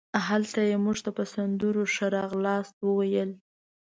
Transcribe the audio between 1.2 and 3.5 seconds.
سندرو ښه راغلاست وویل.